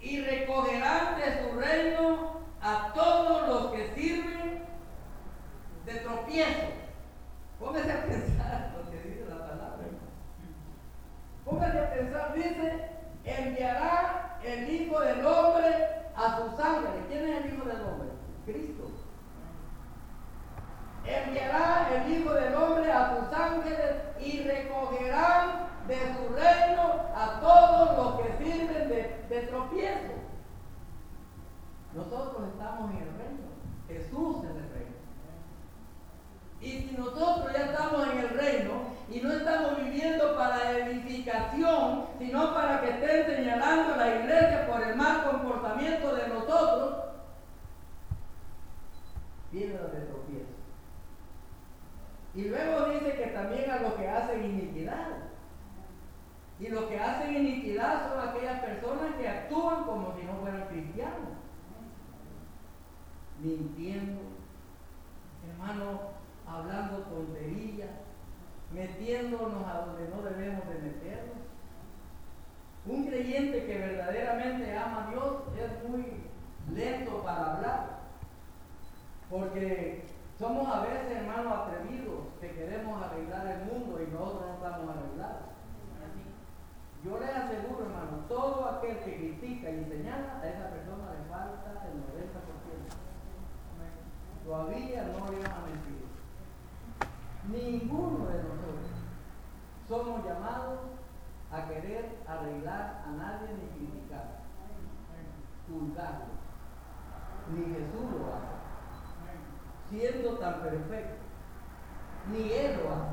[0.00, 4.62] y recogerán de su reino a todos los que sirven
[5.84, 6.68] de tropiezo.
[7.58, 9.86] Póngase a pensar lo que dice la palabra.
[11.44, 12.90] Póngase a pensar, dice,
[13.24, 17.04] enviará el Hijo del Hombre a sus ángeles.
[17.08, 18.08] ¿Quién es el Hijo del Hombre?
[18.46, 18.92] Cristo
[21.04, 26.82] enviará el Hijo del Hombre a sus ángeles y recogerán de su reino
[27.14, 30.12] a todos los que sirven de, tropiezo.
[31.94, 33.48] Nosotros estamos en el reino,
[33.88, 34.92] Jesús es el reino.
[36.60, 38.72] Y si nosotros ya estamos en el reino
[39.10, 44.82] y no estamos viviendo para edificación, sino para que estén señalando a la iglesia por
[44.82, 46.94] el mal comportamiento de nosotros,
[49.50, 50.52] viene de tropiezo.
[52.34, 55.31] Y luego dice que también a los que hacen iniquidad.
[56.60, 61.30] Y los que hacen iniquidad son aquellas personas que actúan como si no fueran cristianos.
[63.40, 64.20] Mintiendo,
[65.50, 66.00] hermano,
[66.46, 67.90] hablando tonterías,
[68.72, 71.36] metiéndonos a donde no debemos de meternos.
[72.86, 76.04] Un creyente que verdaderamente ama a Dios es muy
[76.74, 77.98] lento para hablar,
[79.30, 80.04] porque
[80.38, 85.51] somos a veces, hermanos, atrevidos que queremos arreglar el mundo y nosotros no estamos arreglados.
[87.04, 91.82] Yo les aseguro, hermano, todo aquel que critica y señala, a esa persona le falta
[91.86, 92.32] el 90%.
[94.44, 96.02] Todavía no le van a mentir.
[97.48, 98.86] Ninguno de nosotros
[99.88, 100.78] somos llamados
[101.50, 104.42] a querer arreglar a nadie ni criticar,
[105.68, 106.26] juzgarlo.
[107.52, 108.52] Ni Jesús lo hace
[109.92, 111.22] siendo tan perfecto.
[112.30, 113.12] Ni Él lo hace.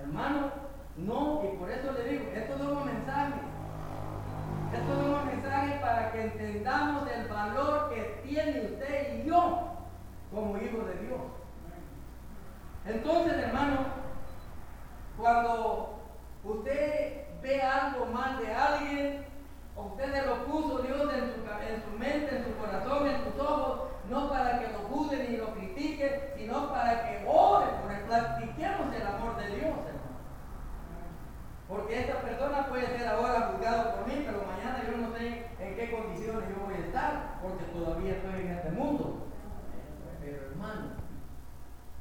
[0.00, 0.50] Hermano,
[0.98, 3.34] no, y por eso le digo, esto es un mensaje.
[4.72, 9.76] Esto es un mensaje para que entendamos el valor que tiene usted y yo
[10.32, 11.20] como hijo de Dios.
[12.86, 13.78] Entonces, hermano,
[15.18, 15.98] cuando
[16.44, 19.26] usted ve algo mal de alguien,
[19.76, 24.30] usted lo puso Dios en su, en mente, en su corazón, en sus ojos, no
[24.30, 29.06] para que lo juzgue ni lo critique, sino para que ore por el practiquemos el
[29.06, 29.95] amor de Dios.
[31.68, 35.74] Porque esta persona puede ser ahora juzgado por mí, pero mañana yo no sé en
[35.74, 39.26] qué condiciones yo voy a estar, porque todavía estoy en este mundo.
[40.20, 41.06] Pero hermano,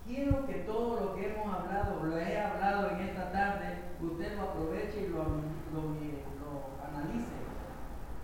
[0.05, 4.43] quiero que todo lo que hemos hablado, lo he hablado en esta tarde, usted lo
[4.43, 5.23] aproveche y lo,
[5.73, 5.95] lo,
[6.87, 7.33] analice.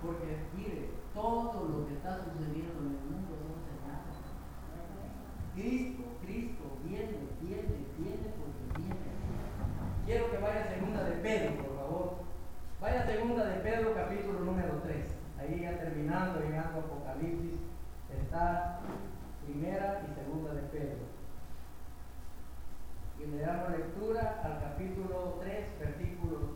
[0.02, 4.18] Porque mire, todo lo que está sucediendo en el mundo son señales.
[6.22, 9.12] Cristo viene, viene, viene porque viene.
[10.06, 12.14] Quiero que vaya a segunda de Pedro, por favor.
[12.80, 15.06] Vaya a segunda de Pedro, capítulo número 3.
[15.40, 17.60] Ahí ya terminando, llegando a Apocalipsis,
[18.32, 18.80] está
[19.46, 21.04] primera y segunda de Pedro.
[23.20, 26.56] Y le damos lectura al capítulo 3, versículo.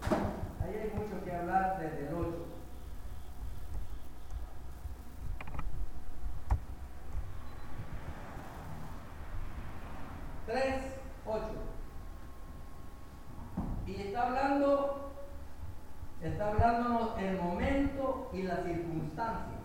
[0.63, 2.45] Ahí hay mucho que hablar desde el 8.
[10.47, 10.83] 3,
[11.25, 11.45] 8.
[13.87, 15.11] Y está hablando,
[16.21, 19.55] está hablándonos el momento y las circunstancias.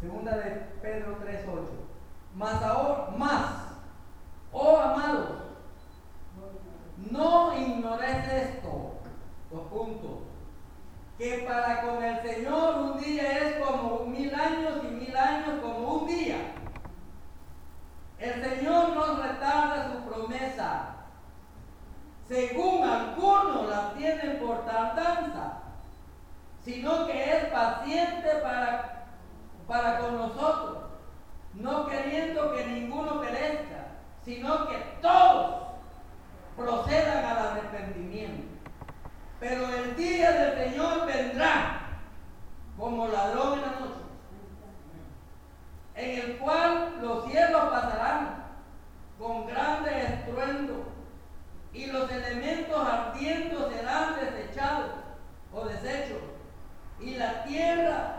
[0.00, 1.72] Segunda de Pedro 3, 8.
[2.36, 3.50] Más ahora, más,
[4.52, 5.42] oh amados,
[7.10, 8.92] no ignores esto,
[9.50, 10.20] dos puntos,
[11.16, 15.94] que para con el Señor un día es como mil años y mil años como
[15.94, 16.54] un día.
[18.18, 20.94] El Señor no retarda su promesa,
[22.28, 25.58] según algunos la tienen por tardanza,
[26.64, 27.44] sino que es
[28.42, 29.06] para,
[29.66, 30.78] para con nosotros,
[31.54, 33.88] no queriendo que ninguno perezca,
[34.24, 35.68] sino que todos
[36.56, 38.48] procedan al arrepentimiento.
[39.40, 41.80] Pero el día del Señor vendrá
[42.76, 44.08] como ladrón en la noche
[45.98, 48.44] en el cual los cielos pasarán
[49.18, 50.84] con grande estruendo
[51.72, 54.90] y los elementos ardiendo serán desechados
[55.52, 56.37] o deshechos
[57.00, 58.16] y la tierra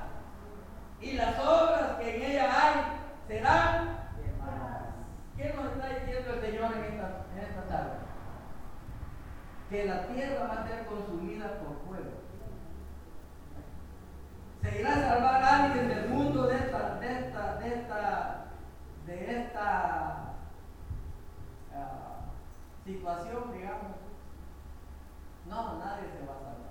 [1.01, 2.81] y las obras que en ella hay
[3.27, 4.83] serán quemadas.
[5.37, 7.97] ¿Qué nos está diciendo el Señor en esta, en esta tarde?
[9.69, 12.29] Que la tierra va a ser consumida por fuego
[14.61, 18.45] se irá a salvar a alguien del mundo de esta, de esta, de esta,
[19.05, 20.33] de esta
[21.73, 23.95] uh, situación, digamos.
[25.47, 26.68] No, nadie se va a salvar.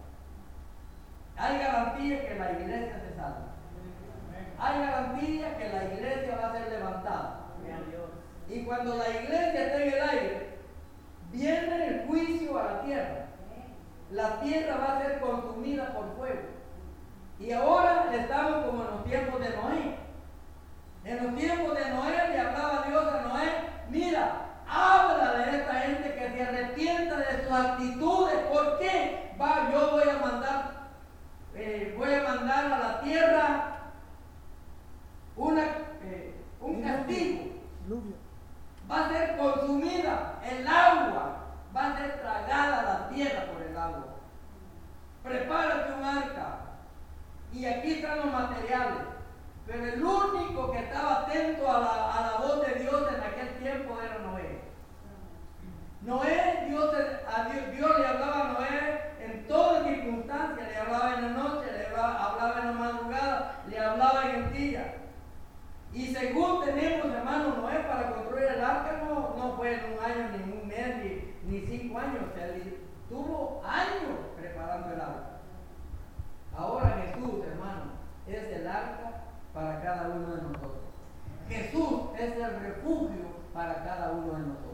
[1.38, 3.48] Hay garantía que la iglesia se salva.
[4.58, 7.34] Hay garantía que la iglesia va a ser levantada.
[8.48, 10.48] Y cuando la iglesia esté en el aire,
[11.30, 13.26] viene el juicio a la tierra.
[14.10, 16.48] La tierra va a ser consumida por fuego.
[17.38, 19.96] Y ahora estamos como en los tiempos de Noé.
[21.04, 23.48] En los tiempos de Noé le hablaba Dios a Noé,
[23.90, 28.34] mira, habla de esta gente que se arrepienta de sus actitudes.
[28.50, 29.34] ¿Por qué?
[29.40, 30.67] Va, yo voy a mandar,
[31.58, 33.78] eh, voy a mandar a la tierra
[35.36, 35.64] una,
[36.02, 37.48] eh, un castigo.
[38.90, 41.44] Va a ser consumida el agua,
[41.76, 44.06] va a ser tragada la tierra por el agua.
[45.22, 46.58] Prepárate un arca,
[47.52, 49.02] y aquí están los materiales.
[49.66, 53.58] Pero el único que estaba atento a la, a la voz de Dios en aquel
[53.58, 54.47] tiempo era Noé.
[56.08, 61.28] Noé, Dios, Dios, Dios, le hablaba a Noé en todas circunstancias, le hablaba en la
[61.42, 64.94] noche, le hablaba, en la madrugada, le hablaba en el día.
[65.92, 70.30] Y según tenemos, hermano, Noé para construir el arca no, no fue en un año,
[70.46, 70.96] ni un mes,
[71.44, 72.54] ni, ni cinco años, o sea,
[73.10, 75.40] tuvo años preparando el arca.
[76.56, 77.82] Ahora Jesús, hermano,
[78.26, 80.72] es el arca para cada uno de nosotros.
[81.50, 84.67] Jesús es el refugio para cada uno de nosotros.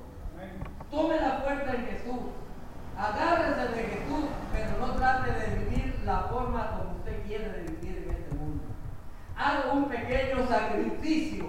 [0.94, 2.20] Tome la fuerza en Jesús.
[2.96, 8.04] Agárrese de Jesús, pero no trate de vivir la forma como usted quiere de vivir
[8.04, 8.62] en este mundo.
[9.36, 11.46] Haga un pequeño sacrificio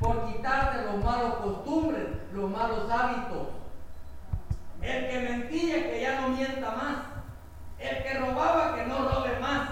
[0.00, 3.48] por quitarse los malos costumbres, los malos hábitos.
[4.82, 6.96] El que mentía, que ya no mienta más.
[7.78, 9.68] El que robaba, que no robe más.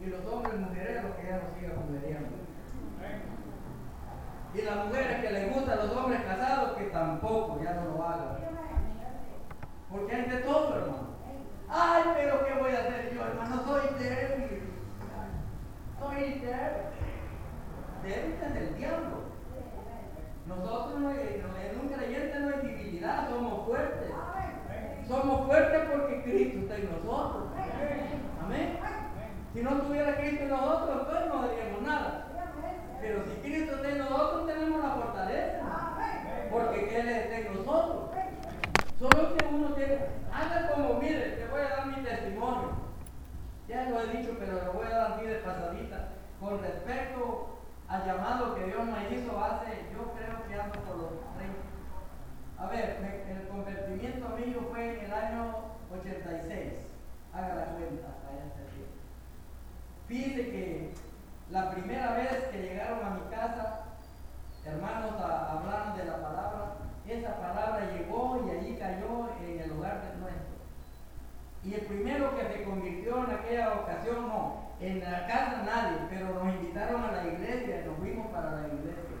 [0.00, 2.40] Y los hombres mujeres que ya no sigan mujeriando.
[4.52, 8.38] Y las mujeres que les gustan los hombres casados, que tampoco ya no lo hagan.
[9.88, 11.10] Porque hay de todo, hermano.
[11.68, 13.62] Ay, pero ¿qué voy a hacer yo, hermano?
[13.64, 14.62] Soy débil.
[16.00, 16.50] Soy débil.
[18.02, 19.20] Débil es el diablo.
[20.48, 24.10] Nosotros no en un creyente no hay debilidad, somos fuertes.
[25.06, 27.44] Somos fuertes porque Cristo está en nosotros.
[28.44, 28.78] Amén.
[29.52, 32.26] Si no tuviera Cristo en nosotros, pues no haríamos nada.
[33.00, 35.58] Pero si Cristo está en nosotros, tenemos la fortaleza.
[36.50, 38.10] Porque Él está en nosotros.
[38.98, 39.98] Solo que uno tiene,
[40.32, 42.70] haga como, mire, te voy a dar mi testimonio.
[43.66, 46.08] Ya lo he dicho, pero lo voy a dar así de pasadita.
[46.38, 47.58] Con respecto
[47.88, 51.70] al llamado que Dios me hizo hace, yo creo que ando por los 30
[52.58, 55.54] a ver, el convertimiento mío fue en el año
[55.98, 56.74] 86.
[57.32, 59.00] Haga la cuenta hasta este tiempo.
[60.08, 60.92] Fíjense que
[61.50, 63.86] la primera vez que llegaron a mi casa,
[64.64, 66.74] hermanos hablaron de la palabra,
[67.08, 70.54] esa palabra llegó y allí cayó en el hogar de nuestro.
[71.64, 76.34] Y el primero que se convirtió en aquella ocasión, no, en la casa nadie, pero
[76.34, 79.16] nos invitaron a la iglesia y nos fuimos para la iglesia.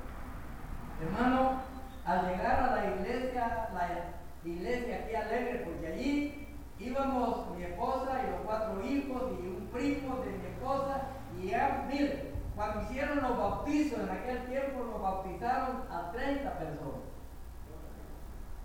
[1.02, 1.62] Hermano,
[2.04, 6.48] al llegar a la iglesia, la iglesia aquí alegre, porque allí
[6.78, 11.02] íbamos mi esposa y los cuatro hijos y un primo de mi esposa,
[11.38, 17.00] y ya, mire, cuando hicieron los bautizos en aquel tiempo, nos bautizaron a 30 personas.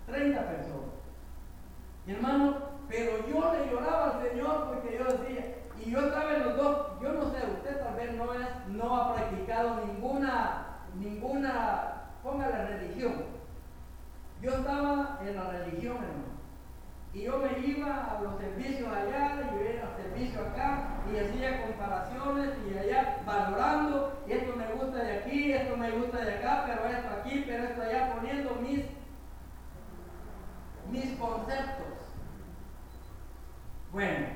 [0.07, 0.95] 30 personas.
[2.07, 6.43] Y hermano, pero yo le lloraba al Señor porque yo decía, y yo estaba en
[6.43, 12.11] los dos, yo no sé, usted tal vez no, es, no ha practicado ninguna, ninguna,
[12.23, 13.13] póngale religión.
[14.41, 16.35] Yo estaba en la religión, hermano.
[17.13, 21.17] Y yo me iba a los servicios allá, y yo iba al servicio acá, y
[21.17, 26.35] hacía comparaciones, y allá valorando, y esto me gusta de aquí, esto me gusta de
[26.35, 28.81] acá, pero esto aquí, pero esto allá, poniendo mis,
[30.91, 31.85] mis conceptos.
[33.95, 34.27] Bueno,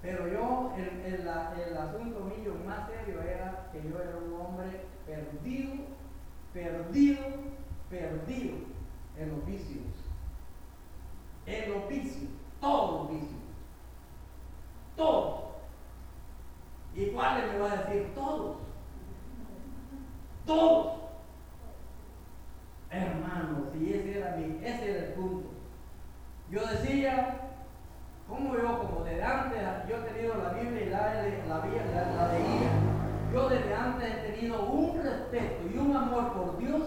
[0.00, 4.80] pero yo, el, el, el, asunto mío más serio era que yo era un hombre
[5.04, 5.74] perdido,
[6.54, 7.24] perdido,
[7.90, 8.54] perdido
[9.18, 9.84] en los vicios.
[11.44, 13.40] En los vicios, todos los vicios.
[14.96, 15.40] Todos.
[16.94, 18.14] ¿Y cuáles me va a decir?
[18.14, 18.56] Todos.
[20.46, 21.00] Todos.
[22.90, 25.50] Hermanos, y ese era, mi, ese era el punto.
[26.50, 27.40] Yo decía,
[28.28, 31.00] como yo, como desde antes, yo he tenido la Biblia y la,
[31.48, 32.70] la, la, la leía,
[33.32, 36.82] yo desde antes he tenido un respeto y un amor por Dios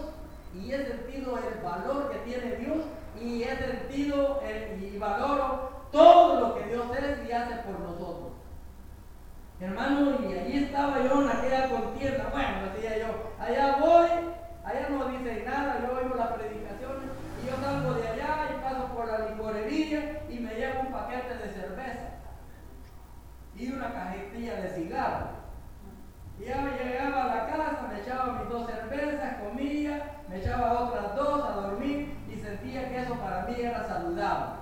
[0.54, 2.78] y he sentido el valor que tiene Dios
[3.20, 4.42] y he sentido
[4.80, 8.32] y valoro todo lo que Dios es y hace por nosotros.
[9.60, 12.30] Hermano, y allí estaba yo en aquella contienda.
[12.32, 14.08] Bueno, decía yo, allá voy,
[14.64, 16.69] allá no dice nada, yo oigo las predicaciones y
[17.50, 21.52] yo salgo de allá y paso por la licorería y me llevo un paquete de
[21.52, 22.10] cerveza
[23.56, 25.30] y una cajetilla de cigarros.
[26.38, 31.14] Y ya llegaba a la casa, me echaba mis dos cervezas, comía, me echaba otras
[31.16, 34.60] dos a dormir y sentía que eso para mí era saludable.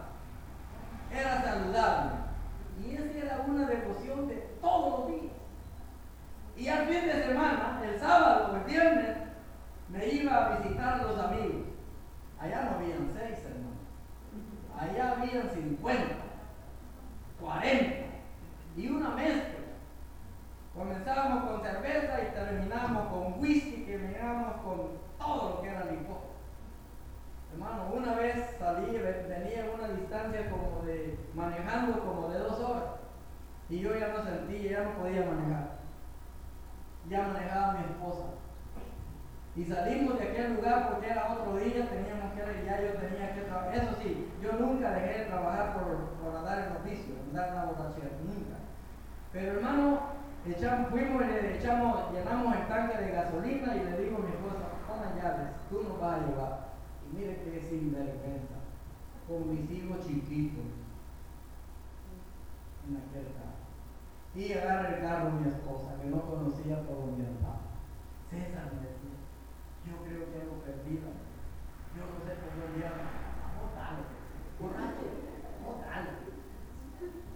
[1.12, 2.10] Era saludable.
[2.82, 5.32] Y esa era una devoción de todos los días.
[6.56, 9.16] Y al fin de semana, el sábado o el viernes,
[9.90, 11.67] me iba a visitar a los amigos.
[12.40, 13.78] Allá no habían seis, hermano.
[14.78, 16.14] Allá habían 50,
[17.40, 17.94] 40
[18.76, 19.58] y una mezcla.
[20.74, 26.28] Comenzábamos con cerveza y terminamos con whisky, que terminamos con todo lo que era licor.
[27.52, 32.84] Hermano, una vez salí, venía una distancia como de, manejando como de dos horas.
[33.68, 35.78] Y yo ya no sentía, ya no podía manejar.
[37.08, 38.24] Ya manejaba mi esposa.
[39.56, 43.40] Y salimos de aquel lugar porque era otro día, teníamos que, ya yo tenía que
[43.42, 43.74] trabajar.
[43.74, 48.10] Eso sí, yo nunca dejé de trabajar por, por andar en oficio, en la borrachera,
[48.22, 48.58] nunca.
[49.32, 50.00] Pero hermano,
[50.46, 54.30] echamos, fuimos y le echamos, llenamos el tanque de gasolina y le digo a mi
[54.30, 56.68] esposa, pon las llaves, tú nos vas a llevar.
[57.10, 58.58] Y mire que sinvergüenza,
[59.26, 60.64] con mis hijos chiquitos
[62.88, 63.58] en aquel carro.
[64.34, 67.60] Y agarra el carro mi esposa, que no conocía por donde andaba.
[68.30, 68.88] César me
[70.08, 71.12] creo que algo perdido.
[71.92, 73.12] Yo no sé por dónde anda.
[73.60, 74.02] Botalo.
[74.56, 75.04] Borracho.
[75.60, 76.12] Botalo.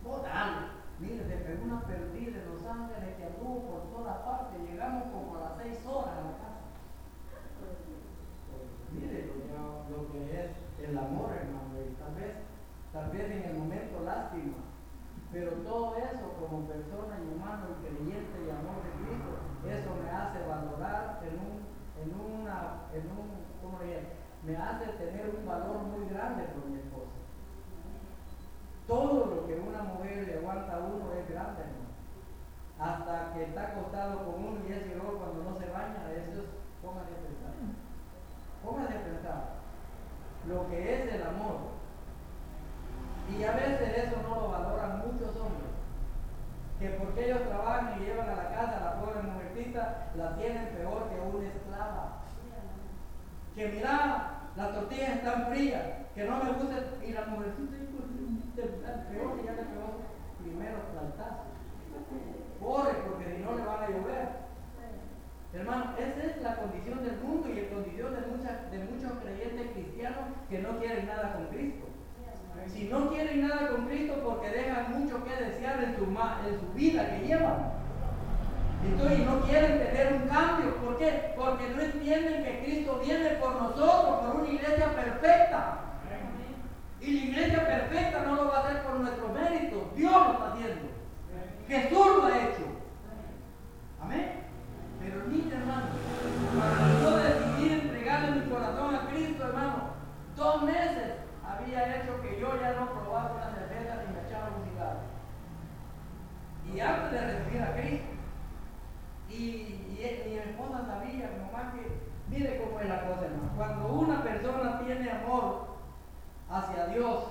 [0.01, 0.61] Botalo.
[0.99, 4.57] Mire, se pegó una perdida en Los Ángeles que anduvo por todas partes.
[4.65, 6.65] Llegamos como a las seis horas a la casa.
[8.93, 10.51] Mire lo, lo que es
[10.81, 11.77] el amor, hermano.
[11.77, 12.41] Y tal vez,
[12.93, 14.65] tal vez en el momento lástima.
[15.33, 19.33] Pero todo eso como persona y humano y creyente y amor de Cristo,
[19.65, 21.62] eso me hace valorar en un
[22.03, 23.31] en una, en un,
[23.63, 23.79] ¿cómo
[24.43, 27.15] Me hace tener un valor muy grande por mi esposa.
[28.89, 31.93] Todo lo que una mujer le aguanta a uno es grande, hermano.
[32.79, 36.49] Hasta que está acostado con uno y ese luego cuando no se baña, eso es,
[36.83, 37.55] póngase a pensar.
[38.65, 39.43] Póngase a pensar
[40.49, 41.71] lo que es el amor.
[43.31, 45.73] Y a veces eso no lo valoran muchos hombres
[46.83, 50.67] que porque ellos trabajan y llevan a la casa a la pobre mujercita, la tienen
[50.75, 51.52] peor que esclava.
[53.55, 55.83] Que mira, las tortillas están frías,
[56.15, 56.77] que no me gusta,
[57.07, 57.77] y la mujercita
[59.11, 60.01] peor que ya le pegó
[60.43, 61.45] primero plantazo.
[62.61, 64.43] Corre, porque si no le van a llover.
[65.53, 70.25] Hermano, esa es la condición del mundo y la condición de, de muchos creyentes cristianos
[70.49, 71.87] que no quieren nada con Cristo.
[72.67, 77.11] Si no quieren nada con Cristo porque dejan mucho que desear en en su vida
[77.11, 77.82] que llevan.
[78.85, 80.77] Entonces no quieren tener un cambio.
[80.77, 81.33] ¿Por qué?
[81.37, 85.79] Porque no entienden que Cristo viene por nosotros, por una iglesia perfecta.
[87.01, 89.91] Y la iglesia perfecta no lo va a hacer por nuestro mérito.
[89.97, 90.89] Dios lo está haciendo.
[91.69, 92.65] Jesús lo ha hecho.
[94.01, 94.43] Amén.
[95.01, 95.87] Pero mire, hermano,
[96.55, 99.91] cuando yo decidí entregarle mi corazón a Cristo, hermano,
[100.37, 101.15] dos meses
[101.45, 105.01] había hecho que yo ya no probaba una cerveza ni me echaba un cigarro.
[106.73, 108.12] Y antes de recibir a Cristo,
[109.33, 109.79] y,
[110.27, 111.87] mi esposa sabía, mamá, que
[112.29, 113.53] mire cómo es la cosa, hermano.
[113.57, 115.67] Cuando una persona tiene amor
[116.51, 117.25] hacia Dios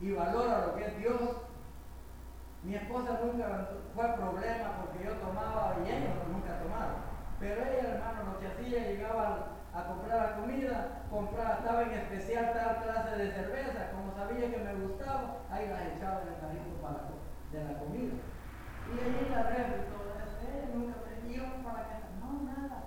[0.00, 1.20] y valora lo que es Dios,
[2.64, 6.94] mi esposa nunca fue problema porque yo tomaba y ella nunca tomaba.
[7.38, 12.52] Pero ella, hermano, lo que hacía, llegaba a comprar la comida, compraba, estaba en especial
[12.52, 16.82] tal clase de cerveza, como sabía que me gustaba, ahí la echaba en el carrito
[16.82, 17.08] para
[17.52, 18.14] de la comida.
[18.86, 20.92] Y ahí la red y todo eso, eh,
[21.40, 22.84] para que no, nada.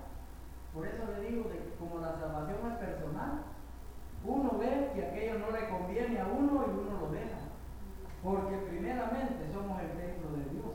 [0.73, 3.41] Por eso le digo, de, como la salvación es personal,
[4.23, 7.39] uno ve que aquello no le conviene a uno y uno lo deja.
[8.23, 10.73] Porque primeramente somos el templo de Dios.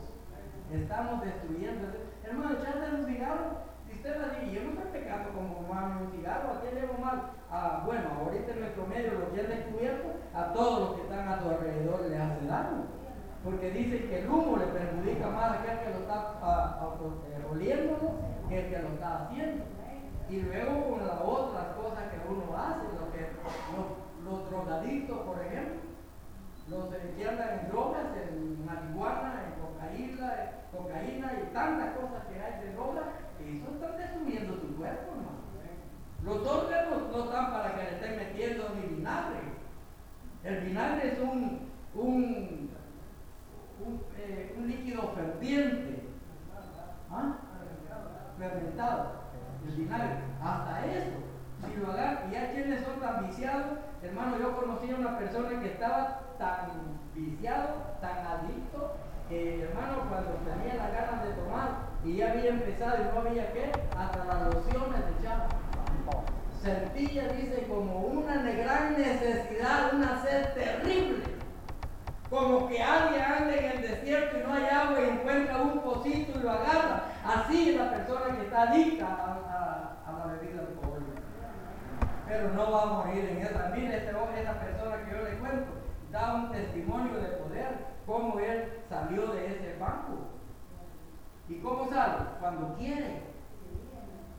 [0.71, 1.87] Estamos destruyendo.
[2.23, 3.71] Hermano, echarte un cigarro.
[3.87, 6.87] Si usted va a yo no estoy pecando como fumar un cigarro, ¿a quién le
[6.97, 7.31] mal?
[7.51, 11.27] Ah, bueno, ahorita en nuestro medio lo que han descubierto, a todos los que están
[11.27, 12.90] a tu alrededor les hace daño.
[13.43, 16.79] Porque dicen que el humo le perjudica más a aquel que lo está
[17.29, 18.11] eh, oliéndolo
[18.47, 19.63] que el que lo está haciendo.
[20.29, 23.27] Y luego con las otras cosas que uno hace, lo que,
[24.23, 25.81] los, drogadictos, por ejemplo,
[26.69, 32.63] los que andan en drogas, en marihuana, en cocaína, cocaína y tantas cosas que hay
[32.63, 33.05] de drogas,
[33.39, 35.41] eso está destruyendo tu cuerpo, hermano.
[36.23, 39.39] Los órganos no están para que le estén metiendo ni vinagre.
[40.43, 42.60] El vinagre es un, un,
[44.57, 46.03] un, eh, líquido ferviente,
[47.09, 47.33] ¿ah?
[48.37, 49.11] fermentado,
[49.67, 50.17] el vinagre.
[50.43, 51.11] Hasta eso,
[51.65, 55.59] si lo agarran, y hay quienes son tan viciados, hermano, yo conocí a una persona
[55.61, 57.67] que estaba tan viciado,
[58.01, 58.95] tan adicto,
[59.29, 63.53] que hermano, cuando tenía las ganas de tomar y ya había empezado y no había
[63.53, 65.47] qué, hasta las lociones echaba.
[66.61, 71.30] Sentía, dice, como una gran necesidad, una sed terrible.
[72.31, 76.39] Como que alguien anda en el desierto y no hay agua y encuentra un pocito
[76.39, 77.03] y lo agarra.
[77.25, 81.21] Así es la persona que está adicta a, la bebida alcohólica.
[82.25, 83.73] Pero no va a morir en esa.
[83.75, 85.71] Mire, esta, esta persona que yo le cuento,
[86.09, 90.29] da un testimonio de poder, cómo él salió de ese banco.
[91.49, 92.15] ¿Y cómo sale?
[92.39, 93.23] Cuando quiere.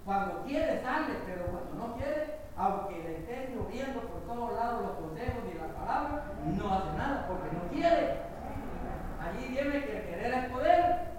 [0.07, 5.09] Cuando quiere sale, pero cuando no quiere, aunque le esté lloviendo por todos lados los
[5.09, 8.33] consejos y las palabras, no hace nada porque no quiere.
[9.21, 11.13] Allí viene que el querer es poder.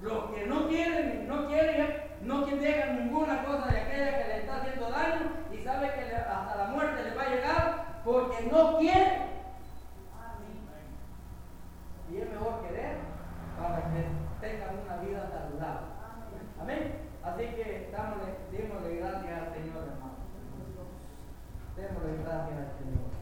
[0.00, 4.56] Los que no quieren, no quieren, no dejan ninguna cosa de aquella que le está
[4.56, 9.34] haciendo daño y sabe que hasta la muerte le va a llegar, porque no quiere.
[12.10, 12.96] Y es mejor querer
[13.60, 14.06] para que
[14.40, 15.86] tengan una vida saludable.
[16.60, 17.03] Amén.
[17.24, 20.20] Así que démosle, démosle gracias al Señor, hermano.
[21.74, 23.13] Démosle gracias al Señor.